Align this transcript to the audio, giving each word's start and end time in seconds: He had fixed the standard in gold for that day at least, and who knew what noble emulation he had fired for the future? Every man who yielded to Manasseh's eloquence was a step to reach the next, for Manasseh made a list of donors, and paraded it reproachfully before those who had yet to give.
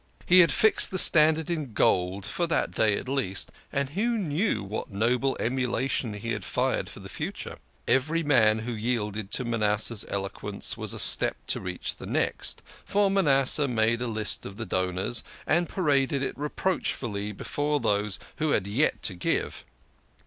He 0.25 0.39
had 0.39 0.51
fixed 0.51 0.89
the 0.89 0.97
standard 0.97 1.47
in 1.51 1.73
gold 1.73 2.25
for 2.25 2.47
that 2.47 2.71
day 2.71 2.97
at 2.97 3.07
least, 3.07 3.51
and 3.71 3.91
who 3.91 4.17
knew 4.17 4.63
what 4.63 4.89
noble 4.89 5.37
emulation 5.39 6.13
he 6.15 6.31
had 6.31 6.43
fired 6.43 6.89
for 6.89 6.99
the 7.01 7.07
future? 7.07 7.57
Every 7.87 8.23
man 8.23 8.57
who 8.57 8.71
yielded 8.71 9.29
to 9.29 9.45
Manasseh's 9.45 10.03
eloquence 10.09 10.75
was 10.75 10.95
a 10.95 10.97
step 10.97 11.37
to 11.45 11.61
reach 11.61 11.97
the 11.97 12.07
next, 12.07 12.63
for 12.83 13.11
Manasseh 13.11 13.67
made 13.67 14.01
a 14.01 14.07
list 14.07 14.43
of 14.43 14.55
donors, 14.67 15.23
and 15.45 15.69
paraded 15.69 16.23
it 16.23 16.35
reproachfully 16.35 17.31
before 17.31 17.79
those 17.79 18.17
who 18.37 18.49
had 18.53 18.65
yet 18.65 19.03
to 19.03 19.13
give. 19.13 19.63